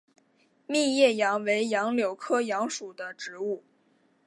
[0.65, 3.63] 密叶杨为杨柳科杨属的植物。